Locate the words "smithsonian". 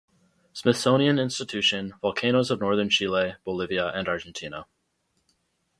0.51-1.19